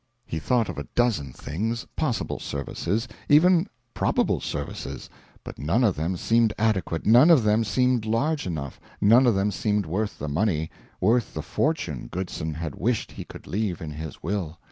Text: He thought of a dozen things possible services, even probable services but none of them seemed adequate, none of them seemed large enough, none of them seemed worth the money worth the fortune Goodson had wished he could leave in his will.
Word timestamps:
He 0.25 0.39
thought 0.39 0.67
of 0.67 0.79
a 0.79 0.87
dozen 0.95 1.31
things 1.31 1.85
possible 1.95 2.39
services, 2.39 3.07
even 3.29 3.67
probable 3.93 4.39
services 4.41 5.11
but 5.43 5.59
none 5.59 5.83
of 5.83 5.95
them 5.95 6.17
seemed 6.17 6.53
adequate, 6.57 7.05
none 7.05 7.29
of 7.29 7.43
them 7.43 7.63
seemed 7.63 8.07
large 8.07 8.47
enough, 8.47 8.79
none 8.99 9.27
of 9.27 9.35
them 9.35 9.51
seemed 9.51 9.85
worth 9.85 10.17
the 10.17 10.27
money 10.27 10.71
worth 10.99 11.35
the 11.35 11.43
fortune 11.43 12.07
Goodson 12.07 12.55
had 12.55 12.73
wished 12.73 13.11
he 13.11 13.23
could 13.23 13.45
leave 13.45 13.79
in 13.79 13.91
his 13.91 14.23
will. 14.23 14.57